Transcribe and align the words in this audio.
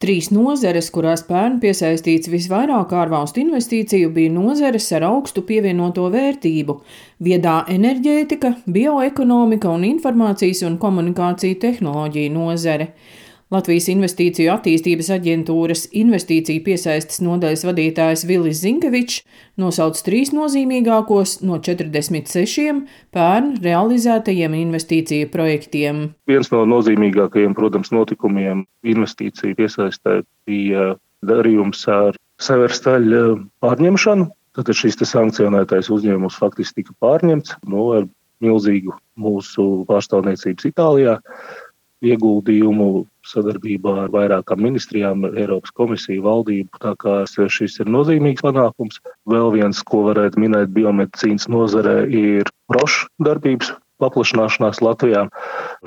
Trīs 0.00 0.30
nozeres, 0.32 0.86
kurās 0.94 1.20
pērn 1.28 1.58
piesaistīts 1.60 2.30
visvairāk 2.32 2.94
ārvalstu 2.96 3.42
investīciju, 3.42 4.08
bija 4.14 4.30
nozeres 4.32 4.86
ar 4.96 5.04
augstu 5.10 5.42
pievienoto 5.44 6.06
vērtību- 6.14 6.76
viedā 7.26 7.56
enerģētika, 7.68 8.54
bioekonomika 8.64 9.68
un 9.68 9.84
informācijas 9.84 10.64
un 10.64 10.78
komunikāciju 10.80 11.58
tehnoloģija 11.66 12.32
nozare. 12.32 12.86
Latvijas 13.50 13.88
Investīciju 13.90 14.52
attīstības 14.52 15.08
aģentūras 15.10 15.88
investīciju 15.98 16.62
piesaistes 16.68 17.18
nodaļas 17.26 17.64
vadītājs 17.66 18.22
Vilis 18.28 18.60
Zinkevičs 18.62 19.24
nosauc 19.58 19.98
trīs 20.06 20.30
nozīmīgākos 20.30 21.40
no 21.42 21.56
46 21.58 22.84
pērn 23.10 23.48
realizētajiem 23.64 24.54
investīciju 24.60 25.32
projektiem. 25.32 26.04
Viens 26.30 26.52
no 26.54 26.60
nozīmīgākajiem, 26.70 27.56
protams, 27.58 27.90
notikumiem 27.90 28.62
investīciju 28.86 29.58
piesaistē 29.58 30.20
bija 30.46 30.92
darījums 31.26 31.82
ar 31.90 32.14
severstaļu 32.38 33.24
pārņemšanu. 33.66 34.28
Tad 34.54 34.70
šis 34.74 35.02
sankcionētais 35.10 35.90
uzņēmums 35.90 36.38
faktiski 36.38 36.84
tika 36.84 36.94
pārņemts 37.02 37.58
no 37.66 37.88
ar 37.98 38.06
milzīgu 38.40 38.94
mūsu 39.18 39.66
pārstāvniecības 39.90 40.70
Itālijā 40.70 41.18
ieguldījumu 42.04 43.04
sadarbībā 43.28 43.94
ar 44.04 44.12
vairākām 44.14 44.62
ministrijām, 44.64 45.26
Eiropas 45.30 45.72
komisiju, 45.76 46.24
valdību. 46.24 46.80
Tā 46.82 46.94
kā 47.00 47.14
šis 47.28 47.80
ir 47.82 47.90
nozīmīgs 47.92 48.44
panākums. 48.46 49.00
Vēl 49.28 49.52
viens, 49.56 49.82
ko 49.86 50.04
varētu 50.08 50.40
minēt 50.40 50.72
biomedicīnas 50.76 51.48
nozarē, 51.52 52.04
ir 52.08 52.50
rošu 52.72 53.08
darbības 53.22 53.74
paplašināšanās 54.00 54.80
Latvijā. 54.84 55.26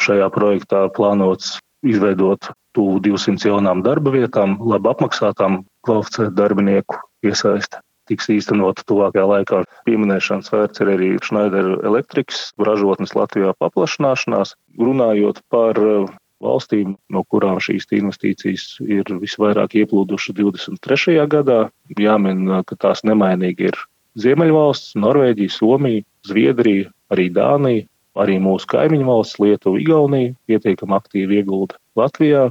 Šajā 0.00 0.28
projektā 0.34 0.84
plānots 0.96 1.56
izveidot 1.82 2.52
tuvu 2.76 3.00
200 3.04 3.48
jaunām 3.48 3.82
darba 3.84 4.12
vietām, 4.14 4.58
labi 4.60 4.92
apmaksātām, 4.92 5.62
kvalificētu 5.86 6.36
darbinieku 6.36 7.00
iesaist 7.26 7.80
tiks 8.10 8.28
īstenota 8.32 8.84
tuvākajā 8.88 9.26
laikā. 9.28 9.62
Pieminēšanas 9.86 10.52
vērts 10.52 10.82
ir 10.82 10.90
arī 10.94 11.10
Schneider 11.22 11.74
elektrikas 11.86 12.50
ražotnes 12.58 13.14
Latvijā 13.18 13.54
paplašināšanās. 13.62 14.56
Runājot 14.80 15.42
par 15.52 15.78
uh, 15.78 16.10
valstīm, 16.42 16.96
no 17.12 17.22
kurām 17.30 17.60
šīs 17.62 17.88
investīcijas 17.94 18.66
ir 18.86 19.08
visvairāk 19.22 19.76
ieplūdušas 19.82 20.36
23. 20.38 21.20
gadā, 21.30 21.62
jāmin, 21.98 22.44
uh, 22.50 22.64
ka 22.66 22.78
tās 22.88 23.04
nemainīgi 23.08 23.70
ir 23.70 23.80
Ziemeļvalsts, 24.20 24.96
Norvēģija, 25.00 25.54
Somija, 25.54 26.04
Zviedrija, 26.28 26.90
arī 27.12 27.30
Dānija, 27.32 27.86
arī 28.20 28.36
mūsu 28.42 28.68
kaimiņu 28.68 29.06
valsts 29.08 29.38
Lietuva, 29.40 29.80
Igaunija 29.80 30.34
pietiekami 30.50 30.98
aktīvi 30.98 31.40
iegulda 31.40 31.78
Latvijā, 31.96 32.50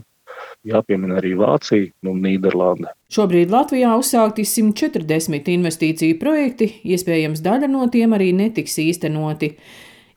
jāpiemina 0.67 1.19
arī 1.19 1.33
Vācija 1.39 1.91
un 2.09 2.19
Nīderlanda. 2.23 2.93
Šobrīd 3.11 3.51
Latvijā 3.53 3.93
uzsākti 3.99 4.45
140 4.47 5.49
investīciju 5.55 6.17
projekti, 6.21 6.69
iespējams, 6.83 7.43
daļa 7.45 7.71
no 7.71 7.87
tiem 7.91 8.13
arī 8.17 8.31
netiks 8.35 8.77
īstenoti. 8.81 9.55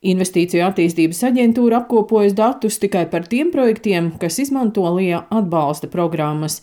Investīciju 0.04 0.60
attīstības 0.66 1.22
aģentūra 1.30 1.78
apkopojas 1.80 2.34
datus 2.36 2.76
tikai 2.82 3.06
par 3.08 3.24
tiem 3.24 3.48
projektiem, 3.54 4.10
kas 4.20 4.36
izmanto 4.42 4.84
LIA 4.98 5.22
atbalsta 5.32 5.88
programmas. 5.88 6.58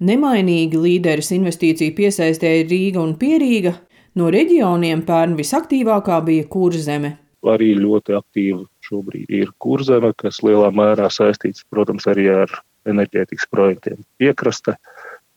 Nemainīgi 0.00 0.80
līderis 0.80 1.28
investīciju 1.36 1.92
piesaistē 1.98 2.54
ir 2.62 2.70
Rīga 2.72 3.02
un 3.02 3.12
Pierīga. 3.20 3.74
No 4.16 4.30
reģioniem 4.32 5.02
pērn 5.04 5.36
visaktīvākā 5.36 6.22
bija 6.24 6.46
Kurzeme. 6.48 7.12
Arī 7.46 7.74
ļoti 7.76 8.16
aktīva 8.16 8.64
šobrīd 8.88 9.28
ir 9.42 9.52
Kurzeme, 9.60 10.14
kas 10.16 10.40
lielā 10.40 10.72
mērā 10.72 11.10
saistīts, 11.12 11.66
protams, 11.68 12.08
arī 12.08 12.30
ar 12.32 12.56
enerģētikas 12.88 13.48
projektiem. 13.52 14.02
Piekraste, 14.20 14.76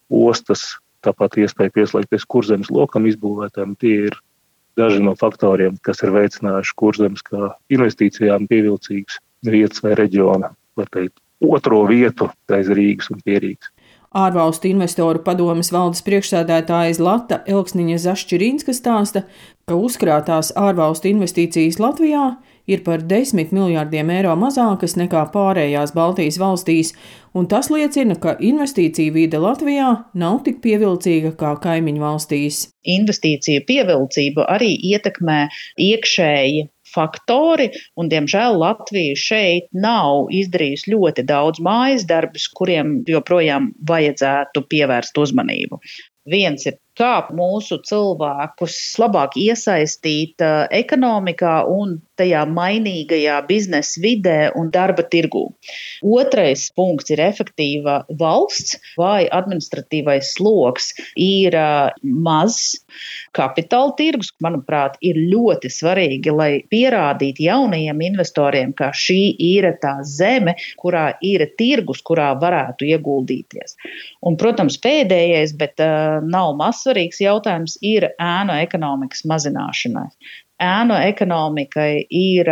ostas, 0.09 0.77
tāpat 1.05 1.39
iespēja 1.43 1.73
pieslēgties 1.75 2.27
kurzemes 2.29 2.71
lokam 2.73 3.07
izbūvētājiem. 3.09 3.77
Tie 3.79 3.95
ir 4.09 4.19
daži 4.79 5.01
no 5.03 5.15
faktoriem, 5.19 5.79
kas 5.83 6.03
ir 6.03 6.13
veicinājuši 6.15 6.75
kurzemes 6.79 7.25
kā 7.25 7.53
investīcijām 7.73 8.47
pievilcīgas 8.51 9.19
vietas 9.47 9.83
vai 9.83 9.95
reģiona, 9.99 10.53
var 10.79 10.91
teikt, 10.93 11.19
otro 11.39 11.83
vietu 11.89 12.29
aiz 12.51 12.71
Rīgas 12.71 13.11
un 13.13 13.23
Pierīgas. 13.25 13.71
Ārvalstu 14.09 14.71
investoru 14.71 15.21
padomes 15.21 15.69
valdes 15.69 16.01
priekšsēdētāja 16.07 16.95
Lata 16.97 17.43
Elksniņa 17.45 17.99
Zašķirīnska 18.07 18.73
stāsta, 18.73 19.21
ka 19.69 19.77
uzkrātās 19.77 20.51
ārvalstu 20.57 21.11
investīcijas 21.11 21.77
Latvijā 21.81 22.23
ir 22.69 22.81
par 22.85 23.03
10 23.11 23.53
miljārdiem 23.55 24.09
eiro 24.13 24.35
mazākas 24.37 24.95
nekā 24.99 25.23
pārējās 25.33 25.93
Baltijas 25.97 26.39
valstīs, 26.41 26.91
un 27.37 27.47
tas 27.49 27.69
liecina, 27.73 28.17
ka 28.21 28.35
investīcija 28.51 29.13
vide 29.15 29.41
Latvijā 29.41 29.91
nav 30.23 30.41
tik 30.45 30.59
pievilcīga 30.65 31.33
kā 31.39 31.55
kaimiņu 31.63 32.03
valstīs. 32.03 32.65
Investīciju 32.97 33.65
pievilcību 33.69 34.45
arī 34.57 34.73
ietekmē 34.91 35.39
iekšēji 35.89 36.67
faktori, 36.89 37.69
un, 38.01 38.09
diemžēl, 38.09 38.57
Latvija 38.61 39.17
šeit 39.17 39.69
nav 39.73 40.29
izdarījusi 40.33 40.93
ļoti 40.95 41.25
daudz 41.29 41.61
mājas 41.65 42.05
darbus, 42.09 42.47
kuriem 42.57 42.99
joprojām 43.09 43.73
vajadzētu 43.89 44.65
pievērst 44.73 45.21
uzmanību. 45.21 45.81
Viens 46.29 46.65
ir 46.69 46.77
kā 46.99 47.13
mūsu 47.35 47.79
cilvēkus 47.87 48.75
labāk 48.99 49.37
iesaistīt 49.39 50.43
uh, 50.43 50.65
ekonomikā 50.75 51.61
un 51.71 51.97
tajā 52.19 52.43
mainīgajā 52.51 53.37
biznesa 53.47 54.01
vidē 54.03 54.37
un 54.59 54.71
darba 54.73 55.05
tirgū. 55.07 55.45
Otrais 56.03 56.67
punkts 56.75 57.13
ir 57.13 57.21
efektīva 57.23 58.01
valsts 58.19 58.77
vai 58.99 59.29
administratīvais 59.31 60.33
sloks 60.35 60.91
ir 61.15 61.55
uh, 61.55 61.89
mazs. 62.03 62.81
Kapitāla 63.35 63.93
tirgus, 63.95 64.33
manuprāt, 64.43 64.97
ir 65.05 65.15
ļoti 65.31 65.69
svarīgi, 65.71 66.33
lai 66.35 66.49
pierādītu 66.71 67.45
jaunajiem 67.45 68.01
investoriem, 68.09 68.73
ka 68.75 68.89
šī 68.95 69.21
ir 69.45 69.69
tā 69.83 69.99
zeme, 70.03 70.55
kurā 70.81 71.13
ir 71.23 71.45
tirgus, 71.59 72.01
kurā 72.05 72.31
varētu 72.41 72.89
ieguldīties. 72.89 73.77
Un, 74.25 74.35
protams, 74.41 74.79
pēdējais, 74.83 75.55
bet 75.59 75.79
uh, 75.83 76.19
nav 76.25 76.55
maz 76.59 76.83
svarīgs 76.89 77.21
jautājums, 77.21 77.77
ir 77.85 78.09
ēnu 78.17 78.55
ekonomikas 78.65 79.25
mazināšanai. 79.29 80.09
Ēnu 80.59 80.97
ekonomikai 81.07 82.05
ir 82.09 82.49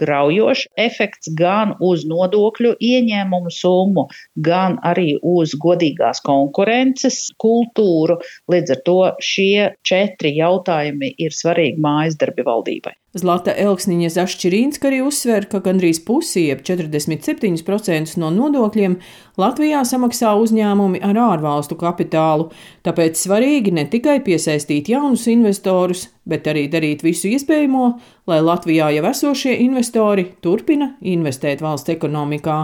graujošs 0.00 0.68
efekts 0.80 1.32
gan 1.38 1.74
uz 1.84 2.04
nodokļu 2.08 2.74
ieņēmumu 2.90 3.52
summu, 3.54 4.06
gan 4.48 4.78
arī 4.86 5.16
uz 5.22 5.56
godīgās 5.64 6.22
konkurences 6.26 7.20
kultūru. 7.42 8.20
Līdz 8.52 8.76
ar 8.76 8.84
to 8.86 9.00
šie 9.24 9.68
četri 9.86 10.36
jautājumi 10.38 11.14
ir 11.18 11.34
svarīgi 11.34 11.82
mājas 11.82 12.18
darbi 12.20 12.46
valdībai. 12.46 12.96
Zlata 13.16 13.54
Elksniņa 13.56 14.10
Zašķirīnska 14.12 14.90
arī 14.90 14.98
uzsver, 15.00 15.46
ka 15.48 15.62
gandrīz 15.64 15.96
pusi, 16.04 16.44
jeb 16.50 16.60
47% 16.66 18.18
no 18.20 18.28
nodokļiem 18.34 18.98
Latvijā 19.40 19.80
samaksā 19.88 20.34
uzņēmumi 20.36 21.00
ar 21.08 21.16
ārvalstu 21.24 21.78
kapitālu, 21.80 22.50
tāpēc 22.84 23.16
svarīgi 23.16 23.72
ne 23.74 23.86
tikai 23.88 24.18
piesaistīt 24.26 24.90
jaunus 24.92 25.24
investorus, 25.32 26.04
bet 26.28 26.46
arī 26.52 26.66
darīt 26.68 27.00
visu 27.06 27.32
iespējamo, 27.32 27.88
lai 28.28 28.42
Latvijā 28.44 28.90
jau 28.98 29.06
esošie 29.08 29.56
investori 29.88 30.26
turpina 30.44 30.90
investēt 31.00 31.62
valsts 31.64 31.88
ekonomikā. 31.88 32.56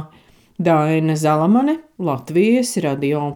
Daina 0.59 1.17
Zalamane, 1.17 1.79
Latvijas 1.99 2.77
radio. 2.85 3.33